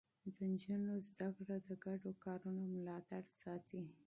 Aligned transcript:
د 0.33 0.35
نجونو 0.49 0.93
تعليم 1.17 1.59
د 1.65 1.69
ګډو 1.83 2.11
کارونو 2.25 2.61
ملاتړ 2.75 3.23
ساتي. 3.41 3.83